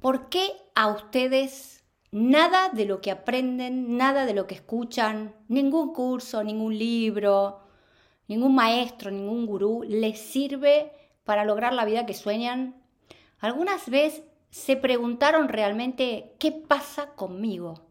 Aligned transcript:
por 0.00 0.30
qué 0.30 0.50
a 0.74 0.86
ustedes 0.86 1.84
nada 2.10 2.70
de 2.70 2.86
lo 2.86 3.02
que 3.02 3.10
aprenden, 3.10 3.98
nada 3.98 4.24
de 4.24 4.32
lo 4.32 4.46
que 4.46 4.54
escuchan, 4.54 5.34
ningún 5.46 5.92
curso, 5.92 6.42
ningún 6.42 6.78
libro, 6.78 7.60
ningún 8.28 8.54
maestro, 8.54 9.10
ningún 9.10 9.44
gurú 9.44 9.84
les 9.86 10.18
sirve 10.18 10.90
para 11.24 11.44
lograr 11.44 11.74
la 11.74 11.84
vida 11.84 12.06
que 12.06 12.14
sueñan? 12.14 12.82
¿Algunas 13.38 13.90
veces 13.90 14.22
se 14.48 14.74
preguntaron 14.74 15.48
realmente 15.48 16.34
qué 16.38 16.50
pasa 16.50 17.14
conmigo? 17.14 17.82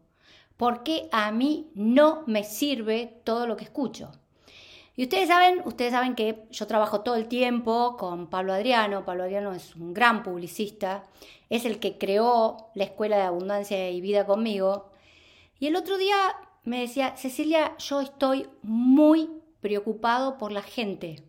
¿Por 0.56 0.82
qué 0.82 1.08
a 1.12 1.30
mí 1.30 1.70
no 1.76 2.24
me 2.26 2.42
sirve 2.42 3.20
todo 3.22 3.46
lo 3.46 3.56
que 3.56 3.64
escucho? 3.64 4.10
Y 4.96 5.02
ustedes 5.04 5.28
saben, 5.28 5.60
ustedes 5.66 5.92
saben 5.92 6.14
que 6.14 6.46
yo 6.50 6.66
trabajo 6.66 7.02
todo 7.02 7.16
el 7.16 7.28
tiempo 7.28 7.98
con 7.98 8.28
Pablo 8.28 8.54
Adriano. 8.54 9.04
Pablo 9.04 9.24
Adriano 9.24 9.52
es 9.52 9.76
un 9.76 9.92
gran 9.92 10.22
publicista, 10.22 11.04
es 11.50 11.66
el 11.66 11.78
que 11.78 11.98
creó 11.98 12.70
la 12.74 12.84
Escuela 12.84 13.16
de 13.16 13.24
Abundancia 13.24 13.90
y 13.90 14.00
Vida 14.00 14.24
conmigo. 14.24 14.90
Y 15.58 15.66
el 15.66 15.76
otro 15.76 15.98
día 15.98 16.16
me 16.64 16.80
decía, 16.80 17.14
Cecilia, 17.16 17.76
yo 17.76 18.00
estoy 18.00 18.48
muy 18.62 19.30
preocupado 19.60 20.38
por 20.38 20.50
la 20.50 20.62
gente, 20.62 21.22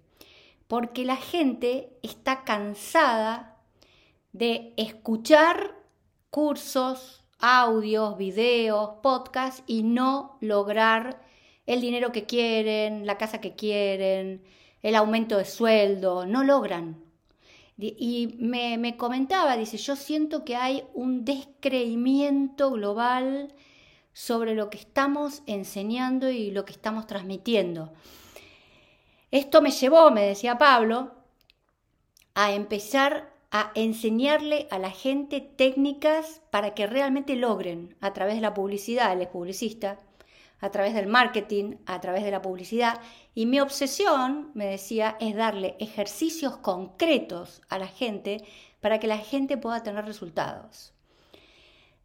porque 0.70 1.04
la 1.04 1.18
gente 1.18 1.90
está 2.04 2.46
cansada 2.46 3.58
de 4.32 4.74
escuchar 4.78 5.76
cursos, 6.30 7.26
audios, 7.40 8.18
videos, 8.18 8.92
podcasts 9.04 9.64
y 9.68 9.84
no 9.84 10.38
lograr 10.40 11.27
el 11.68 11.82
dinero 11.82 12.12
que 12.12 12.26
quieren, 12.26 13.06
la 13.06 13.18
casa 13.18 13.40
que 13.40 13.56
quieren, 13.56 14.42
el 14.82 14.96
aumento 14.96 15.38
de 15.38 15.46
sueldo, 15.46 16.26
no 16.26 16.44
logran. 16.44 17.04
Y 17.78 18.36
me, 18.40 18.98
comentaba, 18.98 19.56
dice, 19.56 19.78
yo 19.78 19.96
siento 19.96 20.44
que 20.44 20.56
hay 20.56 20.84
un 20.96 21.26
descreimiento 21.26 22.72
global 22.72 23.54
sobre 24.14 24.56
lo 24.56 24.72
que 24.72 24.80
estamos 24.80 25.44
enseñando 25.46 26.32
y 26.32 26.50
lo 26.50 26.66
que 26.66 26.72
estamos 26.72 27.06
transmitiendo. 27.06 27.94
Esto 29.30 29.62
me 29.62 29.70
llevó, 29.70 30.10
me 30.10 30.24
decía 30.24 30.58
Pablo, 30.58 31.12
a 32.34 32.54
empezar 32.54 33.32
a 33.52 33.72
enseñarle 33.76 34.68
a 34.72 34.80
la 34.80 34.90
gente 34.90 35.42
técnicas 35.42 36.42
para 36.50 36.74
que 36.74 36.88
realmente 36.88 37.36
logren, 37.36 37.96
a 38.02 38.14
través 38.14 38.36
de 38.36 38.42
la 38.42 38.56
publicidad, 38.56 39.14
él 39.14 39.22
es 39.22 39.28
publicista, 39.28 40.00
a 40.60 40.70
través 40.72 40.94
del 40.94 41.08
marketing, 41.08 41.76
a 41.86 42.02
través 42.02 42.24
de 42.24 42.32
la 42.32 42.42
publicidad. 42.42 43.00
Y 43.36 43.46
mi 43.46 43.60
obsesión, 43.60 44.52
me 44.54 44.66
decía, 44.66 45.18
es 45.20 45.36
darle 45.36 45.76
ejercicios 45.80 46.58
concretos 46.58 47.62
a 47.70 47.78
la 47.78 47.88
gente 47.88 48.44
para 48.82 49.00
que 49.00 49.08
la 49.08 49.18
gente 49.18 49.58
pueda 49.58 49.84
tener 49.84 50.06
resultados. 50.06 50.94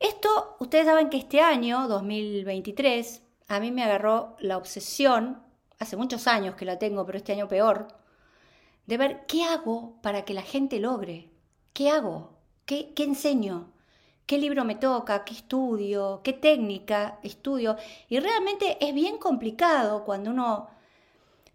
Esto, 0.00 0.56
ustedes 0.58 0.86
saben 0.86 1.10
que 1.10 1.18
este 1.18 1.40
año, 1.40 1.86
2023, 1.88 3.22
a 3.48 3.60
mí 3.60 3.70
me 3.70 3.84
agarró 3.84 4.36
la 4.40 4.56
obsesión, 4.56 5.42
hace 5.78 5.96
muchos 5.96 6.26
años 6.26 6.56
que 6.56 6.64
la 6.64 6.78
tengo, 6.78 7.06
pero 7.06 7.18
este 7.18 7.32
año 7.32 7.48
peor, 7.48 7.88
de 8.86 8.96
ver 8.96 9.26
qué 9.26 9.44
hago 9.44 10.00
para 10.02 10.24
que 10.24 10.34
la 10.34 10.42
gente 10.42 10.80
logre, 10.80 11.30
qué 11.72 11.90
hago, 11.90 12.36
qué, 12.66 12.92
qué 12.94 13.04
enseño, 13.04 13.72
qué 14.26 14.38
libro 14.38 14.64
me 14.64 14.76
toca, 14.76 15.24
qué 15.24 15.34
estudio, 15.34 16.20
qué 16.22 16.32
técnica 16.32 17.18
estudio. 17.22 17.76
Y 18.08 18.18
realmente 18.20 18.78
es 18.80 18.94
bien 18.94 19.18
complicado 19.18 20.04
cuando 20.04 20.30
uno 20.30 20.68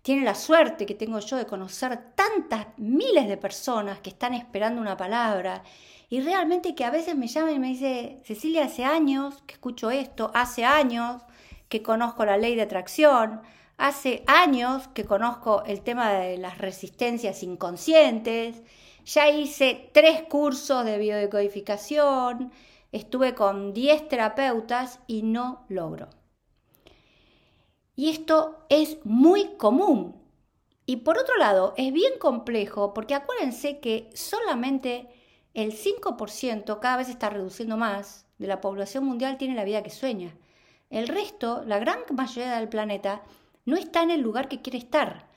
tiene 0.01 0.23
la 0.23 0.35
suerte 0.35 0.85
que 0.85 0.95
tengo 0.95 1.19
yo 1.19 1.37
de 1.37 1.45
conocer 1.45 2.13
tantas 2.15 2.67
miles 2.77 3.27
de 3.27 3.37
personas 3.37 3.99
que 3.99 4.09
están 4.09 4.33
esperando 4.33 4.81
una 4.81 4.95
palabra 4.95 5.63
y 6.09 6.21
realmente 6.21 6.75
que 6.75 6.85
a 6.85 6.91
veces 6.91 7.17
me 7.17 7.27
llaman 7.27 7.55
y 7.55 7.59
me 7.59 7.67
dice, 7.67 8.21
Cecilia, 8.23 8.65
hace 8.65 8.85
años 8.85 9.43
que 9.45 9.55
escucho 9.55 9.91
esto, 9.91 10.31
hace 10.33 10.63
años 10.63 11.21
que 11.67 11.83
conozco 11.83 12.23
la 12.23 12.37
ley 12.37 12.55
de 12.55 12.61
atracción, 12.61 13.41
hace 13.77 14.23
años 14.27 14.87
que 14.89 15.03
conozco 15.03 15.63
el 15.65 15.81
tema 15.81 16.11
de 16.13 16.37
las 16.37 16.57
resistencias 16.57 17.43
inconscientes, 17.43 18.61
ya 19.07 19.29
hice 19.29 19.89
tres 19.93 20.23
cursos 20.23 20.83
de 20.83 20.97
biodecodificación, 20.97 22.51
estuve 22.91 23.33
con 23.35 23.73
10 23.73 24.09
terapeutas 24.09 24.99
y 25.07 25.23
no 25.23 25.65
logro. 25.69 26.09
Y 27.95 28.09
esto 28.09 28.65
es 28.67 28.97
muy 29.05 29.55
común. 29.55 30.21
Y 30.85 30.97
por 30.97 31.17
otro 31.17 31.37
lado, 31.37 31.73
es 31.77 31.93
bien 31.93 32.19
complejo 32.19 32.93
porque 32.93 33.15
acuérdense 33.15 33.79
que 33.79 34.09
solamente 34.13 35.07
el 35.53 35.71
5%, 35.71 36.79
cada 36.79 36.97
vez 36.97 37.07
está 37.07 37.29
reduciendo 37.29 37.77
más, 37.77 38.25
de 38.37 38.47
la 38.47 38.59
población 38.59 39.05
mundial 39.05 39.37
tiene 39.37 39.55
la 39.55 39.63
vida 39.63 39.83
que 39.83 39.89
sueña. 39.89 40.35
El 40.89 41.07
resto, 41.07 41.63
la 41.65 41.79
gran 41.79 41.99
mayoría 42.13 42.57
del 42.57 42.69
planeta, 42.69 43.23
no 43.65 43.77
está 43.77 44.03
en 44.03 44.11
el 44.11 44.21
lugar 44.21 44.49
que 44.49 44.61
quiere 44.61 44.77
estar. 44.77 45.29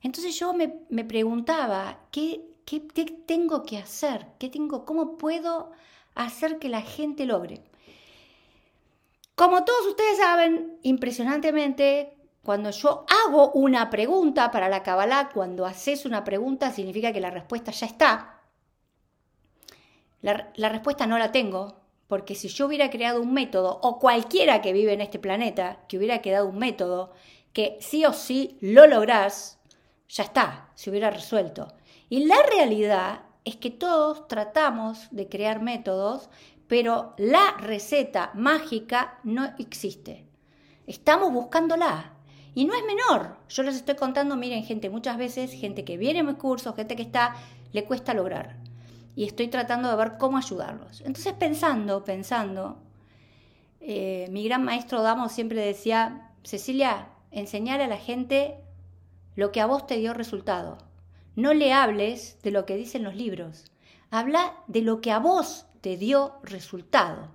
Entonces 0.00 0.38
yo 0.38 0.54
me, 0.54 0.80
me 0.88 1.04
preguntaba, 1.04 2.00
¿qué, 2.10 2.51
¿Qué, 2.64 2.80
tengo 3.26 3.64
que 3.64 3.78
hacer? 3.78 4.26
¿Qué 4.38 4.48
tengo, 4.48 4.84
¿Cómo 4.84 5.18
puedo 5.18 5.72
hacer 6.14 6.58
que 6.58 6.68
la 6.68 6.82
gente 6.82 7.26
logre? 7.26 7.62
Como 9.34 9.64
todos 9.64 9.86
ustedes 9.86 10.18
saben, 10.18 10.78
impresionantemente, 10.82 12.16
cuando 12.42 12.70
yo 12.70 13.04
hago 13.26 13.52
una 13.52 13.90
pregunta 13.90 14.50
para 14.50 14.68
la 14.68 14.82
Kabbalah, 14.82 15.30
cuando 15.32 15.66
haces 15.66 16.04
una 16.04 16.24
pregunta 16.24 16.70
significa 16.70 17.12
que 17.12 17.20
la 17.20 17.30
respuesta 17.30 17.72
ya 17.72 17.86
está. 17.86 18.40
La, 20.20 20.52
la, 20.54 20.68
respuesta 20.68 21.06
no 21.06 21.18
la 21.18 21.32
tengo, 21.32 21.80
porque 22.06 22.34
si 22.34 22.48
yo 22.48 22.66
hubiera 22.66 22.90
creado 22.90 23.20
un 23.20 23.32
método, 23.32 23.80
o 23.82 23.98
cualquiera 23.98 24.62
que 24.62 24.72
vive 24.72 24.92
en 24.92 25.00
este 25.00 25.18
planeta, 25.18 25.80
que 25.88 25.98
hubiera 25.98 26.22
creado 26.22 26.46
un 26.46 26.58
método 26.58 27.12
que 27.52 27.78
sí 27.80 28.04
o 28.04 28.12
sí 28.12 28.56
lo 28.60 28.86
lográs, 28.86 29.58
ya 30.08 30.24
está, 30.24 30.70
se 30.74 30.90
hubiera 30.90 31.10
resuelto. 31.10 31.68
Y 32.12 32.26
la 32.26 32.36
realidad 32.42 33.22
es 33.42 33.56
que 33.56 33.70
todos 33.70 34.28
tratamos 34.28 35.08
de 35.12 35.30
crear 35.30 35.62
métodos, 35.62 36.28
pero 36.68 37.14
la 37.16 37.56
receta 37.56 38.32
mágica 38.34 39.18
no 39.24 39.46
existe. 39.58 40.26
Estamos 40.86 41.32
buscándola. 41.32 42.12
Y 42.54 42.66
no 42.66 42.74
es 42.74 42.82
menor. 42.84 43.38
Yo 43.48 43.62
les 43.62 43.76
estoy 43.76 43.94
contando, 43.94 44.36
miren, 44.36 44.62
gente, 44.62 44.90
muchas 44.90 45.16
veces, 45.16 45.52
gente 45.52 45.86
que 45.86 45.96
viene 45.96 46.18
a 46.18 46.22
mis 46.22 46.34
cursos, 46.34 46.76
gente 46.76 46.96
que 46.96 47.02
está, 47.02 47.34
le 47.72 47.86
cuesta 47.86 48.12
lograr. 48.12 48.58
Y 49.16 49.24
estoy 49.24 49.48
tratando 49.48 49.88
de 49.88 49.96
ver 49.96 50.18
cómo 50.18 50.36
ayudarlos. 50.36 51.00
Entonces, 51.00 51.32
pensando, 51.32 52.04
pensando, 52.04 52.76
eh, 53.80 54.28
mi 54.30 54.44
gran 54.44 54.62
maestro 54.64 55.00
Damo 55.00 55.30
siempre 55.30 55.64
decía, 55.64 56.30
Cecilia, 56.44 57.08
enseñar 57.30 57.80
a 57.80 57.86
la 57.86 57.96
gente 57.96 58.58
lo 59.34 59.50
que 59.50 59.62
a 59.62 59.66
vos 59.66 59.86
te 59.86 59.96
dio 59.96 60.12
resultado. 60.12 60.91
No 61.34 61.54
le 61.54 61.72
hables 61.72 62.38
de 62.42 62.50
lo 62.50 62.66
que 62.66 62.76
dicen 62.76 63.04
los 63.04 63.14
libros. 63.14 63.64
Habla 64.10 64.54
de 64.66 64.82
lo 64.82 65.00
que 65.00 65.10
a 65.10 65.18
vos 65.18 65.66
te 65.80 65.96
dio 65.96 66.34
resultado. 66.42 67.34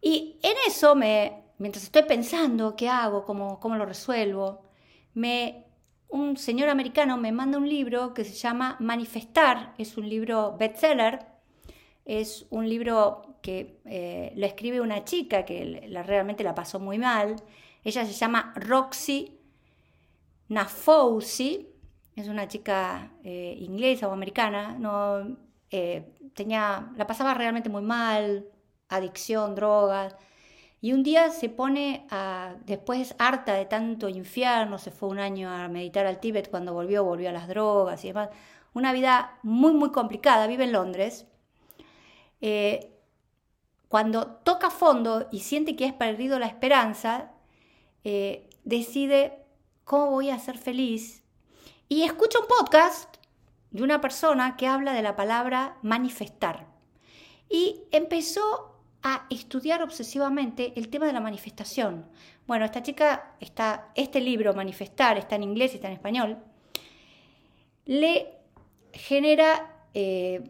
Y 0.00 0.38
en 0.42 0.54
eso, 0.66 0.94
me, 0.94 1.44
mientras 1.58 1.84
estoy 1.84 2.02
pensando 2.02 2.76
qué 2.76 2.88
hago, 2.88 3.24
cómo, 3.24 3.60
cómo 3.60 3.76
lo 3.76 3.86
resuelvo, 3.86 4.62
me, 5.14 5.64
un 6.08 6.36
señor 6.36 6.68
americano 6.68 7.16
me 7.16 7.32
manda 7.32 7.58
un 7.58 7.68
libro 7.68 8.12
que 8.12 8.24
se 8.24 8.34
llama 8.34 8.76
Manifestar. 8.80 9.74
Es 9.78 9.96
un 9.96 10.08
libro 10.08 10.56
bestseller. 10.58 11.26
Es 12.04 12.46
un 12.50 12.68
libro 12.68 13.36
que 13.40 13.80
eh, 13.86 14.32
lo 14.36 14.46
escribe 14.46 14.80
una 14.80 15.04
chica 15.04 15.44
que 15.44 15.88
realmente 16.04 16.44
la 16.44 16.54
pasó 16.54 16.80
muy 16.80 16.98
mal. 16.98 17.36
Ella 17.82 18.04
se 18.04 18.12
llama 18.12 18.52
Roxy 18.56 19.38
Nafousi 20.48 21.73
es 22.16 22.28
una 22.28 22.48
chica 22.48 23.10
eh, 23.24 23.56
inglesa 23.58 24.08
o 24.08 24.12
americana, 24.12 24.76
no, 24.78 25.36
eh, 25.70 26.14
tenía, 26.34 26.92
la 26.96 27.06
pasaba 27.06 27.34
realmente 27.34 27.68
muy 27.68 27.82
mal, 27.82 28.46
adicción, 28.88 29.54
drogas, 29.54 30.16
y 30.80 30.92
un 30.92 31.02
día 31.02 31.30
se 31.30 31.48
pone 31.48 32.06
a, 32.10 32.54
después 32.66 33.16
harta 33.18 33.54
de 33.54 33.64
tanto 33.66 34.08
infierno, 34.08 34.78
se 34.78 34.90
fue 34.90 35.08
un 35.08 35.18
año 35.18 35.50
a 35.50 35.66
meditar 35.68 36.06
al 36.06 36.20
Tíbet, 36.20 36.50
cuando 36.50 36.72
volvió, 36.72 37.04
volvió 37.04 37.30
a 37.30 37.32
las 37.32 37.48
drogas 37.48 38.04
y 38.04 38.08
demás, 38.08 38.28
una 38.74 38.92
vida 38.92 39.38
muy, 39.42 39.72
muy 39.72 39.90
complicada, 39.90 40.46
vive 40.46 40.64
en 40.64 40.72
Londres. 40.72 41.26
Eh, 42.40 42.90
cuando 43.88 44.26
toca 44.26 44.70
fondo 44.70 45.28
y 45.30 45.40
siente 45.40 45.76
que 45.76 45.88
ha 45.88 45.98
perdido 45.98 46.38
la 46.38 46.46
esperanza, 46.46 47.30
decide 48.64 49.44
cómo 49.84 50.10
voy 50.10 50.30
a 50.30 50.38
ser 50.38 50.58
feliz 50.58 51.23
y 51.88 52.02
escucho 52.02 52.40
un 52.40 52.46
podcast 52.46 53.16
de 53.70 53.82
una 53.82 54.00
persona 54.00 54.56
que 54.56 54.66
habla 54.66 54.92
de 54.92 55.02
la 55.02 55.16
palabra 55.16 55.76
manifestar. 55.82 56.66
Y 57.48 57.82
empezó 57.90 58.74
a 59.02 59.26
estudiar 59.30 59.82
obsesivamente 59.82 60.72
el 60.76 60.88
tema 60.88 61.06
de 61.06 61.12
la 61.12 61.20
manifestación. 61.20 62.06
Bueno, 62.46 62.64
esta 62.64 62.82
chica, 62.82 63.34
está, 63.40 63.90
este 63.94 64.20
libro, 64.20 64.54
Manifestar, 64.54 65.18
está 65.18 65.36
en 65.36 65.42
inglés 65.42 65.72
y 65.72 65.76
está 65.76 65.88
en 65.88 65.94
español, 65.94 66.38
le 67.84 68.32
genera, 68.92 69.86
eh, 69.92 70.42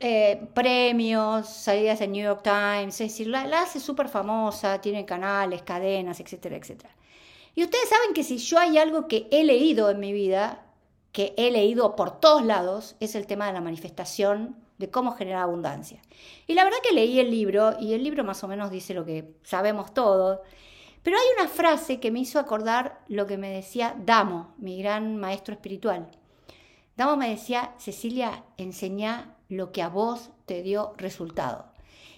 eh, 0.00 0.48
premios, 0.54 1.48
salidas 1.48 2.00
en 2.00 2.12
New 2.12 2.24
York 2.24 2.42
Times, 2.42 3.00
es 3.00 3.12
decir, 3.12 3.28
la, 3.28 3.46
la 3.46 3.62
hace 3.62 3.78
súper 3.78 4.08
famosa, 4.08 4.80
tiene 4.80 5.04
canales, 5.04 5.62
cadenas, 5.62 6.18
etcétera, 6.18 6.56
etcétera. 6.56 6.94
Y 7.54 7.64
ustedes 7.64 7.88
saben 7.88 8.14
que 8.14 8.24
si 8.24 8.38
yo 8.38 8.58
hay 8.58 8.78
algo 8.78 9.08
que 9.08 9.28
he 9.30 9.44
leído 9.44 9.90
en 9.90 10.00
mi 10.00 10.12
vida, 10.12 10.64
que 11.12 11.34
he 11.36 11.50
leído 11.50 11.94
por 11.96 12.20
todos 12.20 12.44
lados, 12.44 12.96
es 13.00 13.14
el 13.14 13.26
tema 13.26 13.46
de 13.46 13.52
la 13.52 13.60
manifestación 13.60 14.56
de 14.78 14.90
cómo 14.90 15.12
generar 15.12 15.42
abundancia. 15.42 16.00
Y 16.46 16.54
la 16.54 16.64
verdad 16.64 16.78
que 16.82 16.94
leí 16.94 17.20
el 17.20 17.30
libro, 17.30 17.76
y 17.78 17.92
el 17.92 18.02
libro 18.02 18.24
más 18.24 18.42
o 18.42 18.48
menos 18.48 18.70
dice 18.70 18.94
lo 18.94 19.04
que 19.04 19.34
sabemos 19.44 19.92
todos, 19.92 20.40
pero 21.02 21.16
hay 21.18 21.24
una 21.38 21.48
frase 21.48 22.00
que 22.00 22.10
me 22.10 22.20
hizo 22.20 22.38
acordar 22.38 23.00
lo 23.08 23.26
que 23.26 23.36
me 23.36 23.50
decía 23.50 23.94
Damo, 24.04 24.54
mi 24.56 24.78
gran 24.78 25.16
maestro 25.16 25.54
espiritual. 25.54 26.08
Damo 26.96 27.16
me 27.16 27.30
decía, 27.30 27.74
Cecilia, 27.78 28.44
enseñá 28.56 29.36
lo 29.48 29.72
que 29.72 29.82
a 29.82 29.88
vos 29.88 30.30
te 30.46 30.62
dio 30.62 30.94
resultado. 30.96 31.66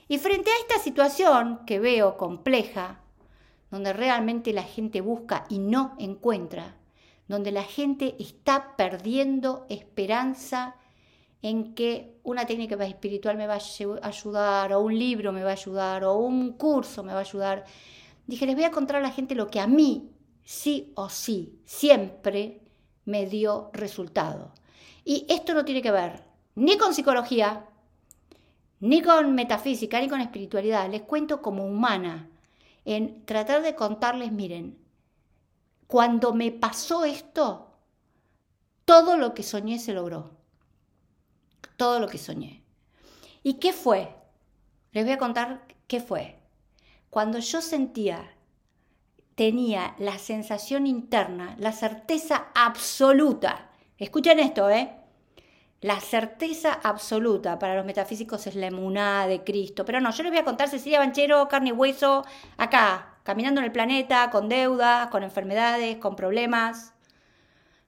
Y 0.06 0.18
frente 0.18 0.50
a 0.50 0.60
esta 0.60 0.78
situación 0.78 1.60
que 1.66 1.80
veo 1.80 2.16
compleja, 2.16 3.00
donde 3.74 3.92
realmente 3.92 4.52
la 4.52 4.62
gente 4.62 5.00
busca 5.00 5.46
y 5.48 5.58
no 5.58 5.96
encuentra, 5.98 6.76
donde 7.26 7.50
la 7.50 7.64
gente 7.64 8.14
está 8.20 8.76
perdiendo 8.76 9.66
esperanza 9.68 10.76
en 11.42 11.74
que 11.74 12.20
una 12.22 12.46
técnica 12.46 12.76
espiritual 12.84 13.36
me 13.36 13.48
va 13.48 13.54
a 13.54 14.06
ayudar, 14.06 14.72
o 14.72 14.80
un 14.80 14.96
libro 14.96 15.32
me 15.32 15.42
va 15.42 15.50
a 15.50 15.54
ayudar, 15.54 16.04
o 16.04 16.14
un 16.18 16.52
curso 16.52 17.02
me 17.02 17.12
va 17.12 17.18
a 17.18 17.22
ayudar. 17.22 17.64
Dije, 18.28 18.46
les 18.46 18.54
voy 18.54 18.62
a 18.62 18.70
contar 18.70 18.96
a 18.96 19.00
la 19.00 19.10
gente 19.10 19.34
lo 19.34 19.48
que 19.48 19.58
a 19.58 19.66
mí, 19.66 20.08
sí 20.44 20.92
o 20.94 21.08
sí, 21.08 21.58
siempre 21.64 22.60
me 23.06 23.26
dio 23.26 23.70
resultado. 23.72 24.52
Y 25.04 25.26
esto 25.28 25.52
no 25.52 25.64
tiene 25.64 25.82
que 25.82 25.90
ver 25.90 26.22
ni 26.54 26.78
con 26.78 26.94
psicología, 26.94 27.66
ni 28.78 29.02
con 29.02 29.34
metafísica, 29.34 30.00
ni 30.00 30.08
con 30.08 30.20
espiritualidad. 30.20 30.88
Les 30.88 31.02
cuento 31.02 31.42
como 31.42 31.64
humana, 31.64 32.30
en 32.84 33.24
tratar 33.24 33.62
de 33.62 33.74
contarles, 33.74 34.32
miren, 34.32 34.78
cuando 35.86 36.34
me 36.34 36.50
pasó 36.50 37.04
esto, 37.04 37.70
todo 38.84 39.16
lo 39.16 39.34
que 39.34 39.42
soñé 39.42 39.78
se 39.78 39.92
logró. 39.92 40.30
Todo 41.76 42.00
lo 42.00 42.08
que 42.08 42.18
soñé. 42.18 42.62
¿Y 43.42 43.54
qué 43.54 43.72
fue? 43.72 44.14
Les 44.92 45.04
voy 45.04 45.12
a 45.12 45.18
contar 45.18 45.66
qué 45.86 46.00
fue. 46.00 46.38
Cuando 47.10 47.38
yo 47.38 47.60
sentía, 47.60 48.34
tenía 49.34 49.94
la 49.98 50.18
sensación 50.18 50.86
interna, 50.86 51.56
la 51.58 51.72
certeza 51.72 52.48
absoluta. 52.54 53.70
Escuchen 53.98 54.38
esto, 54.38 54.70
¿eh? 54.70 55.03
La 55.84 56.00
certeza 56.00 56.72
absoluta 56.82 57.58
para 57.58 57.76
los 57.76 57.84
metafísicos 57.84 58.46
es 58.46 58.54
la 58.54 58.68
emuná 58.68 59.26
de 59.26 59.44
Cristo. 59.44 59.84
Pero 59.84 60.00
no, 60.00 60.12
yo 60.12 60.22
les 60.22 60.32
voy 60.32 60.38
a 60.38 60.44
contar 60.44 60.70
Cecilia 60.70 60.98
Banchero, 60.98 61.46
carne 61.46 61.68
y 61.68 61.72
hueso, 61.72 62.24
acá, 62.56 63.18
caminando 63.22 63.60
en 63.60 63.66
el 63.66 63.70
planeta, 63.70 64.30
con 64.30 64.48
deudas, 64.48 65.08
con 65.08 65.22
enfermedades, 65.22 65.98
con 65.98 66.16
problemas. 66.16 66.94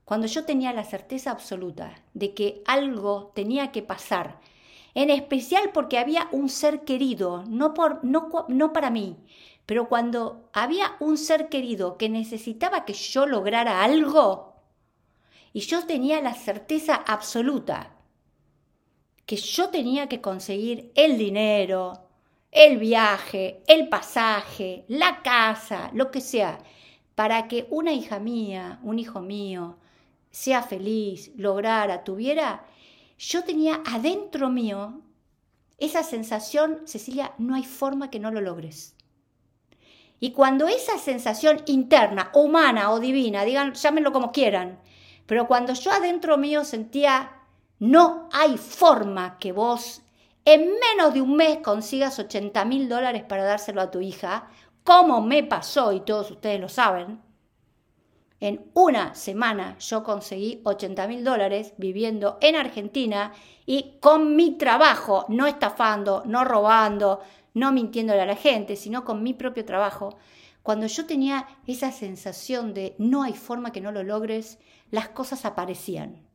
Cuando 0.05 0.27
yo 0.27 0.45
tenía 0.45 0.75
la 0.75 0.85
certeza 0.85 1.31
absoluta 1.31 1.95
de 2.13 2.35
que 2.35 2.63
algo 2.67 3.33
tenía 3.35 3.73
que 3.73 3.81
pasar, 3.81 4.41
en 4.93 5.09
especial 5.09 5.71
porque 5.73 5.97
había 5.97 6.29
un 6.33 6.51
ser 6.51 6.81
querido, 6.81 7.45
no, 7.49 7.73
por, 7.73 8.05
no, 8.05 8.29
no 8.49 8.75
para 8.75 8.91
mí, 8.91 9.17
pero 9.65 9.89
cuando 9.89 10.51
había 10.53 10.97
un 11.01 11.17
ser 11.17 11.49
querido 11.49 11.97
que 11.97 12.11
necesitaba 12.11 12.85
que 12.85 12.93
yo 12.93 13.25
lograra 13.25 13.83
algo, 13.83 14.56
y 15.57 15.61
yo 15.61 15.87
tenía 15.87 16.21
la 16.21 16.35
certeza 16.35 16.97
absoluta 16.97 17.97
que 19.25 19.37
yo 19.37 19.71
tenía 19.71 20.07
que 20.07 20.21
conseguir 20.21 20.93
el 20.95 21.17
dinero, 21.17 22.11
el 22.53 22.77
viaje, 22.77 23.63
el 23.67 23.89
pasaje, 23.89 24.85
la 24.87 25.23
casa, 25.23 25.91
lo 25.95 26.11
que 26.11 26.21
sea, 26.21 26.59
para 27.15 27.49
que 27.49 27.67
una 27.71 27.95
hija 27.95 28.19
mía, 28.19 28.81
un 28.83 28.99
hijo 28.99 29.23
mío, 29.23 29.79
sea 30.31 30.61
feliz, 30.61 31.33
lograra, 31.39 32.05
tuviera, 32.05 32.67
yo 33.19 33.43
tenía 33.43 33.81
adentro 33.87 34.51
mío 34.51 35.01
esa 35.79 36.03
sensación, 36.03 36.83
Cecilia, 36.85 37.33
no 37.39 37.55
hay 37.55 37.65
forma 37.65 38.11
que 38.11 38.21
no 38.21 38.31
lo 38.31 38.43
logres. 38.43 38.95
Y 40.21 40.33
cuando 40.33 40.69
esa 40.69 40.99
sensación 40.99 41.63
interna, 41.65 42.31
humana 42.35 42.91
o 42.91 43.01
divina, 43.01 43.47
digan, 43.47 43.73
llámenlo 43.73 44.13
como 44.13 44.33
quieran, 44.33 44.81
pero 45.27 45.47
cuando 45.47 45.73
yo 45.75 45.91
adentro 45.91 46.39
mío 46.39 46.65
sentía, 46.65 47.33
no 47.79 48.29
hay 48.33 48.57
forma 48.57 49.39
que 49.39 49.53
vos 49.53 50.03
en 50.45 50.71
menos 50.79 51.13
de 51.13 51.21
un 51.21 51.35
mes 51.35 51.59
consigas 51.59 52.19
80 52.19 52.65
mil 52.65 52.89
dólares 52.89 53.25
para 53.25 53.45
dárselo 53.45 53.81
a 53.81 53.91
tu 53.91 54.01
hija, 54.01 54.49
como 54.85 55.21
me 55.21 55.43
pasó 55.43 55.93
y 55.93 56.01
todos 56.01 56.31
ustedes 56.31 56.61
lo 56.61 56.69
saben, 56.69 57.21
en 58.39 58.71
una 58.75 59.15
semana 59.15 59.77
yo 59.79 60.05
conseguí 60.05 60.61
80 60.65 61.09
mil 61.09 61.25
dólares 61.25 61.75
viviendo 61.79 62.39
en 62.41 62.55
Argentina 62.55 63.33
y 63.65 63.99
con 64.01 64.37
mi 64.37 64.53
trabajo, 64.53 65.25
no 65.29 65.47
estafando, 65.47 66.23
no 66.27 66.45
robando, 66.45 67.21
no 67.55 67.73
mintiéndole 67.73 68.21
a 68.21 68.27
la 68.27 68.37
gente, 68.37 68.77
sino 68.77 69.05
con 69.05 69.23
mi 69.23 69.33
propio 69.35 69.65
trabajo. 69.65 70.17
Cuando 70.67 70.89
yo 70.89 71.07
tenía 71.07 71.47
esa 71.69 71.93
sensación 71.93 72.75
de 72.75 72.97
no 72.99 73.23
hay 73.23 73.35
forma 73.35 73.71
que 73.71 73.81
no 73.81 73.93
lo 73.93 74.03
logres, 74.03 74.59
las 74.91 75.11
cosas 75.11 75.45
aparecían. 75.45 76.27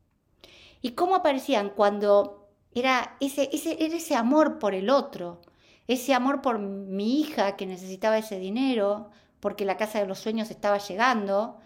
¿Y 0.81 0.91
cómo 0.91 1.15
aparecían? 1.15 1.71
Cuando 1.71 2.47
era 2.73 3.17
ese, 3.19 3.49
ese, 3.51 3.75
era 3.83 3.97
ese 3.97 4.15
amor 4.15 4.57
por 4.57 4.73
el 4.73 4.89
otro, 4.89 5.41
ese 5.85 6.13
amor 6.13 6.41
por 6.41 6.59
mi 6.59 7.19
hija 7.19 7.57
que 7.57 7.65
necesitaba 7.65 8.19
ese 8.19 8.39
dinero, 8.39 9.09
porque 9.41 9.65
la 9.65 9.75
casa 9.75 9.99
de 9.99 10.07
los 10.07 10.19
sueños 10.19 10.49
estaba 10.49 10.77
llegando. 10.77 11.57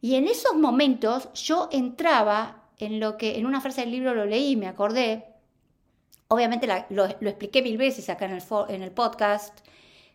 Y 0.00 0.16
en 0.16 0.26
esos 0.26 0.56
momentos 0.56 1.32
yo 1.34 1.68
entraba 1.70 2.64
en 2.78 2.98
lo 2.98 3.16
que 3.16 3.38
en 3.38 3.46
una 3.46 3.60
frase 3.60 3.82
del 3.82 3.92
libro 3.92 4.12
lo 4.12 4.26
leí, 4.26 4.56
me 4.56 4.66
acordé, 4.66 5.26
obviamente 6.26 6.66
lo, 6.88 7.04
expliqué 7.04 7.62
mil 7.62 7.78
veces 7.78 8.08
acá 8.08 8.24
en 8.24 8.32
el, 8.32 8.42
en 8.70 8.82
el 8.82 8.90
podcast, 8.90 9.60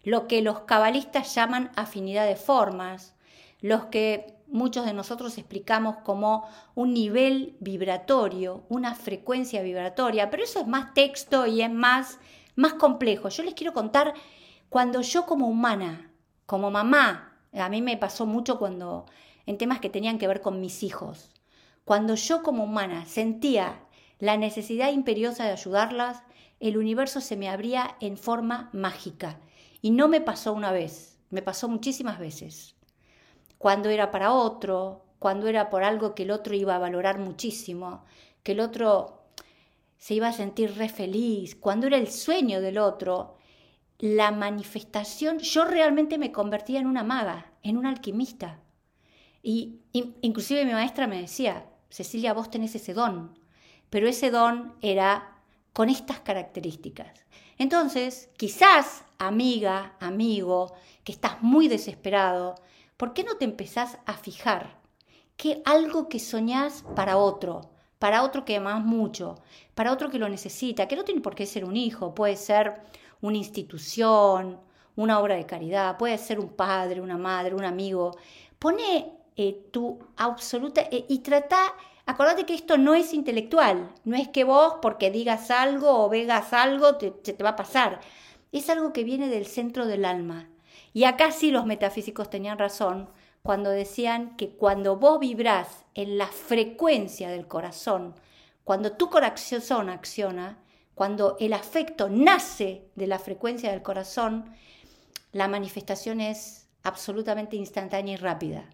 lo 0.03 0.27
que 0.27 0.41
los 0.41 0.61
cabalistas 0.61 1.33
llaman 1.35 1.71
afinidad 1.75 2.25
de 2.25 2.35
formas, 2.35 3.15
los 3.61 3.85
que 3.85 4.37
muchos 4.47 4.85
de 4.85 4.93
nosotros 4.93 5.37
explicamos 5.37 5.97
como 5.97 6.47
un 6.75 6.93
nivel 6.93 7.55
vibratorio, 7.59 8.63
una 8.69 8.95
frecuencia 8.95 9.61
vibratoria, 9.61 10.29
pero 10.29 10.43
eso 10.43 10.59
es 10.59 10.67
más 10.67 10.93
texto 10.93 11.45
y 11.45 11.61
es 11.61 11.71
más, 11.71 12.19
más 12.55 12.73
complejo. 12.73 13.29
Yo 13.29 13.43
les 13.43 13.53
quiero 13.53 13.73
contar 13.73 14.13
cuando 14.69 15.01
yo 15.01 15.25
como 15.25 15.47
humana, 15.47 16.11
como 16.45 16.71
mamá, 16.71 17.37
a 17.53 17.69
mí 17.69 17.81
me 17.81 17.97
pasó 17.97 18.25
mucho 18.25 18.57
cuando 18.59 19.05
en 19.45 19.57
temas 19.57 19.79
que 19.79 19.89
tenían 19.89 20.17
que 20.17 20.27
ver 20.27 20.41
con 20.41 20.59
mis 20.59 20.83
hijos, 20.83 21.29
cuando 21.85 22.15
yo 22.15 22.43
como 22.43 22.65
humana 22.65 23.05
sentía 23.05 23.79
la 24.19 24.35
necesidad 24.37 24.91
imperiosa 24.91 25.45
de 25.45 25.51
ayudarlas, 25.51 26.23
el 26.59 26.77
universo 26.77 27.21
se 27.21 27.37
me 27.37 27.49
abría 27.49 27.95
en 27.99 28.17
forma 28.17 28.69
mágica. 28.73 29.39
Y 29.81 29.91
no 29.91 30.07
me 30.07 30.21
pasó 30.21 30.53
una 30.53 30.71
vez, 30.71 31.19
me 31.29 31.41
pasó 31.41 31.67
muchísimas 31.67 32.19
veces 32.19 32.77
cuando 33.57 33.89
era 33.89 34.11
para 34.11 34.33
otro, 34.33 35.05
cuando 35.19 35.47
era 35.47 35.69
por 35.69 35.83
algo 35.83 36.13
que 36.13 36.23
el 36.23 36.31
otro 36.31 36.55
iba 36.55 36.75
a 36.75 36.79
valorar 36.79 37.19
muchísimo, 37.19 38.05
que 38.43 38.51
el 38.51 38.59
otro 38.59 39.23
se 39.97 40.13
iba 40.13 40.27
a 40.27 40.33
sentir 40.33 40.75
re 40.75 40.89
feliz, 40.89 41.55
cuando 41.55 41.87
era 41.87 41.97
el 41.97 42.07
sueño 42.07 42.61
del 42.61 42.77
otro, 42.77 43.35
la 43.99 44.31
manifestación, 44.31 45.39
yo 45.39 45.65
realmente 45.65 46.19
me 46.19 46.31
convertía 46.31 46.79
en 46.79 46.85
una 46.85 47.03
maga, 47.03 47.51
en 47.63 47.77
una 47.77 47.89
alquimista. 47.89 48.59
Y, 49.41 49.79
inclusive 49.93 50.65
mi 50.65 50.73
maestra 50.73 51.07
me 51.07 51.21
decía, 51.21 51.65
Cecilia, 51.89 52.33
vos 52.33 52.51
tenés 52.51 52.75
ese 52.75 52.93
don, 52.93 53.39
pero 53.89 54.07
ese 54.07 54.29
don 54.29 54.75
era 54.81 55.36
con 55.77 55.89
estas 55.89 56.21
características. 56.21 57.23
Entonces, 57.59 58.31
quizás, 58.35 59.03
amiga, 59.19 59.95
amigo, 59.99 60.73
que 61.03 61.11
estás 61.11 61.43
muy 61.43 61.67
desesperado, 61.67 62.55
¿por 62.97 63.13
qué 63.13 63.23
no 63.23 63.37
te 63.37 63.45
empezás 63.45 63.99
a 64.07 64.13
fijar 64.13 64.81
que 65.35 65.61
algo 65.65 66.09
que 66.09 66.17
soñás 66.17 66.83
para 66.95 67.17
otro, 67.17 67.69
para 67.99 68.23
otro 68.23 68.43
que 68.43 68.55
amás 68.55 68.83
mucho, 68.83 69.35
para 69.75 69.91
otro 69.91 70.09
que 70.09 70.17
lo 70.17 70.27
necesita, 70.29 70.87
que 70.87 70.95
no 70.95 71.03
tiene 71.03 71.21
por 71.21 71.35
qué 71.35 71.45
ser 71.45 71.63
un 71.63 71.77
hijo, 71.77 72.15
puede 72.15 72.37
ser 72.37 72.81
una 73.21 73.37
institución, 73.37 74.59
una 74.95 75.19
obra 75.19 75.35
de 75.35 75.45
caridad, 75.45 75.95
puede 75.99 76.17
ser 76.17 76.39
un 76.39 76.49
padre, 76.49 77.01
una 77.01 77.19
madre, 77.19 77.53
un 77.53 77.65
amigo. 77.65 78.17
Pone 78.57 79.13
eh, 79.35 79.67
tu 79.71 79.99
absoluta 80.15 80.81
eh, 80.89 81.05
y 81.07 81.19
trata, 81.19 81.75
acordate 82.07 82.45
que 82.45 82.55
esto 82.55 82.77
no 82.77 82.95
es 82.95 83.13
intelectual, 83.13 83.93
no 84.03 84.15
es 84.15 84.27
que 84.29 84.43
vos 84.43 84.75
porque 84.81 85.11
digas 85.11 85.51
algo 85.51 86.03
o 86.03 86.09
vegas 86.09 86.53
algo 86.53 86.95
te, 86.95 87.11
te 87.11 87.43
va 87.43 87.49
a 87.49 87.55
pasar, 87.55 87.99
es 88.51 88.69
algo 88.69 88.93
que 88.93 89.03
viene 89.03 89.27
del 89.27 89.45
centro 89.45 89.85
del 89.85 90.05
alma, 90.05 90.49
y 90.93 91.03
acá 91.03 91.31
sí 91.31 91.51
los 91.51 91.65
metafísicos 91.65 92.29
tenían 92.29 92.57
razón 92.57 93.09
cuando 93.43 93.69
decían 93.69 94.35
que 94.35 94.49
cuando 94.49 94.95
vos 94.97 95.19
vibrás 95.19 95.85
en 95.93 96.17
la 96.17 96.27
frecuencia 96.27 97.29
del 97.29 97.47
corazón, 97.47 98.15
cuando 98.63 98.93
tu 98.93 99.09
corazón 99.09 99.89
acciona, 99.89 100.57
cuando 100.95 101.37
el 101.39 101.53
afecto 101.53 102.09
nace 102.09 102.89
de 102.95 103.07
la 103.07 103.19
frecuencia 103.19 103.71
del 103.71 103.83
corazón, 103.83 104.53
la 105.31 105.47
manifestación 105.47 106.19
es 106.19 106.67
absolutamente 106.83 107.55
instantánea 107.55 108.15
y 108.15 108.17
rápida. 108.17 108.69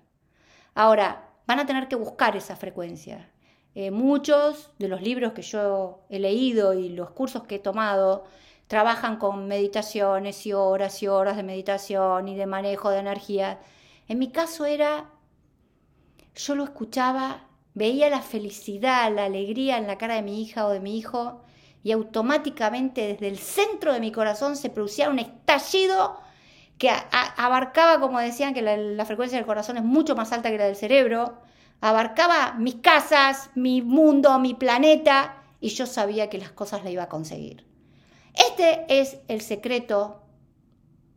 Ahora, 0.73 1.32
van 1.45 1.59
a 1.59 1.65
tener 1.65 1.87
que 1.87 1.95
buscar 1.95 2.35
esa 2.35 2.55
frecuencia. 2.55 3.29
Eh, 3.75 3.91
muchos 3.91 4.71
de 4.77 4.87
los 4.87 5.01
libros 5.01 5.33
que 5.33 5.41
yo 5.41 6.01
he 6.09 6.19
leído 6.19 6.73
y 6.73 6.89
los 6.89 7.11
cursos 7.11 7.43
que 7.43 7.55
he 7.55 7.59
tomado 7.59 8.25
trabajan 8.67 9.17
con 9.17 9.47
meditaciones 9.47 10.45
y 10.45 10.53
horas 10.53 11.01
y 11.01 11.07
horas 11.07 11.37
de 11.37 11.43
meditación 11.43 12.27
y 12.27 12.35
de 12.35 12.45
manejo 12.45 12.89
de 12.89 12.99
energía. 12.99 13.59
En 14.07 14.19
mi 14.19 14.31
caso 14.31 14.65
era, 14.65 15.09
yo 16.35 16.55
lo 16.55 16.63
escuchaba, 16.63 17.47
veía 17.73 18.09
la 18.09 18.21
felicidad, 18.21 19.13
la 19.13 19.25
alegría 19.25 19.77
en 19.77 19.87
la 19.87 19.97
cara 19.97 20.15
de 20.15 20.21
mi 20.21 20.41
hija 20.41 20.67
o 20.67 20.69
de 20.69 20.79
mi 20.79 20.97
hijo 20.97 21.41
y 21.83 21.91
automáticamente 21.91 23.07
desde 23.07 23.27
el 23.27 23.37
centro 23.37 23.93
de 23.93 23.99
mi 23.99 24.11
corazón 24.11 24.55
se 24.55 24.69
producía 24.69 25.09
un 25.09 25.19
estallido 25.19 26.17
que 26.77 26.89
abarcaba, 27.37 27.99
como 27.99 28.19
decían, 28.19 28.53
que 28.53 28.61
la, 28.61 29.05
frecuencia 29.05 29.37
del 29.37 29.45
corazón 29.45 29.77
es 29.77 29.83
mucho 29.83 30.15
más 30.15 30.31
alta 30.31 30.51
que 30.51 30.57
la 30.57 30.65
del 30.65 30.75
cerebro, 30.75 31.41
abarcaba 31.81 32.53
mis 32.53 32.75
casas, 32.75 33.49
mi 33.55 33.81
mundo, 33.81 34.37
mi 34.39 34.53
planeta, 34.53 35.37
y 35.59 35.69
yo 35.69 35.85
sabía 35.85 36.29
que 36.29 36.37
las 36.37 36.51
cosas 36.51 36.83
las 36.83 36.91
iba 36.91 37.03
a 37.03 37.09
conseguir. 37.09 37.65
Este 38.33 38.85
es 38.87 39.17
el 39.27 39.41
secreto 39.41 40.23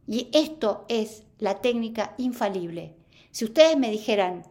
y 0.07 0.29
esto 0.33 0.85
es 0.89 1.25
la 1.39 1.61
técnica 1.61 2.15
infalible. 2.19 2.95
Si 3.31 3.45
ustedes 3.45 3.77
me 3.77 3.91
dijeran, 3.91 4.45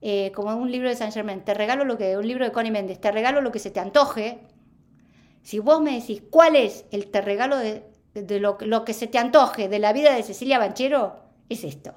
eh, 0.00 0.32
como 0.32 0.54
un 0.54 0.70
libro 0.70 0.88
de 0.88 0.96
Saint 0.96 1.14
Germain, 1.14 1.44
te 1.44 1.54
regalo 1.54 1.84
lo 1.84 1.96
que, 1.96 2.16
un 2.16 2.26
libro 2.26 2.44
de 2.44 2.52
Connie 2.52 2.70
Méndez, 2.70 3.00
te 3.00 3.10
regalo 3.10 3.40
lo 3.40 3.52
que 3.52 3.58
se 3.58 3.70
te 3.70 3.80
antoje, 3.80 4.40
si 5.42 5.60
vos 5.60 5.80
me 5.80 5.98
decís 5.98 6.22
cuál 6.30 6.56
es 6.56 6.84
el 6.90 7.10
te 7.10 7.20
regalo 7.20 7.56
de, 8.22 8.40
lo, 8.40 8.58
lo, 8.60 8.84
que 8.84 8.94
se 8.94 9.06
te 9.06 9.18
antoje 9.18 9.68
de 9.68 9.78
la 9.78 9.92
vida 9.92 10.14
de 10.14 10.22
Cecilia 10.22 10.58
Banchero, 10.58 11.20
es 11.48 11.64
esto. 11.64 11.94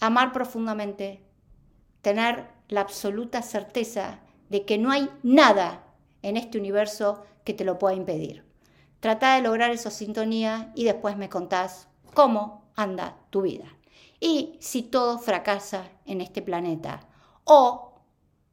Amar 0.00 0.32
profundamente, 0.32 1.22
tener 2.02 2.48
la 2.68 2.80
absoluta 2.80 3.42
certeza 3.42 4.20
de 4.48 4.64
que 4.64 4.78
no 4.78 4.90
hay 4.90 5.10
nada 5.22 5.84
en 6.22 6.36
este 6.36 6.58
universo 6.58 7.24
que 7.44 7.54
te 7.54 7.64
lo 7.64 7.78
pueda 7.78 7.94
impedir. 7.94 8.44
Trata 9.00 9.34
de 9.34 9.42
lograr 9.42 9.70
esa 9.70 9.90
sintonía 9.90 10.72
y 10.74 10.84
después 10.84 11.16
me 11.16 11.28
contás 11.28 11.88
cómo 12.14 12.70
anda 12.76 13.16
tu 13.30 13.42
vida. 13.42 13.66
Y 14.20 14.58
si 14.60 14.82
todo 14.82 15.18
fracasa 15.18 15.88
en 16.04 16.20
este 16.20 16.42
planeta 16.42 17.08
o 17.44 17.94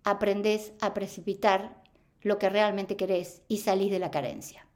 aprendes 0.03 0.71
a 0.79 0.93
precipitar 0.93 1.81
lo 2.21 2.39
que 2.39 2.49
realmente 2.49 2.95
querés 2.95 3.41
y 3.47 3.57
salís 3.57 3.91
de 3.91 3.99
la 3.99 4.11
carencia. 4.11 4.66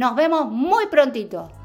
Nos 0.00 0.16
vemos 0.16 0.50
muy 0.50 0.86
prontito. 0.86 1.59